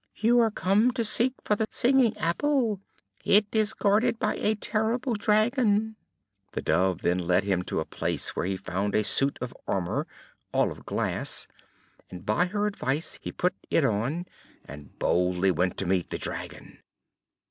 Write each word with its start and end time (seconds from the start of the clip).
You 0.15 0.39
are 0.39 0.49
come 0.49 0.89
to 0.93 1.03
seek 1.05 1.35
for 1.43 1.55
the 1.55 1.67
singing 1.69 2.17
apple: 2.17 2.81
it 3.23 3.45
is 3.51 3.75
guarded 3.75 4.17
by 4.17 4.33
a 4.33 4.55
terrible 4.55 5.13
dragon." 5.13 5.95
The 6.53 6.63
Dove 6.63 7.03
then 7.03 7.19
led 7.19 7.43
him 7.43 7.61
to 7.65 7.79
a 7.79 7.85
place 7.85 8.35
where 8.35 8.47
he 8.47 8.57
found 8.57 8.95
a 8.95 9.03
suit 9.03 9.37
of 9.43 9.53
armour, 9.67 10.07
all 10.51 10.71
of 10.71 10.87
glass: 10.87 11.45
and 12.09 12.25
by 12.25 12.47
her 12.47 12.65
advice 12.65 13.19
he 13.21 13.31
put 13.31 13.53
it 13.69 13.85
on, 13.85 14.25
and 14.65 14.97
boldly 14.97 15.51
went 15.51 15.77
to 15.77 15.85
meet 15.85 16.09
the 16.09 16.17
dragon. 16.17 16.79